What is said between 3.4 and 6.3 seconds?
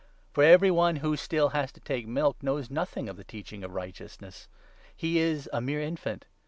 of Righteousness; he is a mere infant.